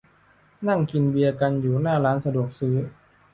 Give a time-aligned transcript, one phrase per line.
[0.67, 2.75] นั่งกินเบียร์กันอยู่หน้าร้านสะดวกซื้อ